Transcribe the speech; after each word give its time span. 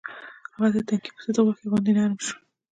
هغه 0.55 0.67
د 0.73 0.77
تنکي 0.87 1.11
پسه 1.15 1.29
د 1.35 1.37
غوښې 1.45 1.65
غوندې 1.71 1.91
نرم 1.97 2.19
شو. 2.25 2.35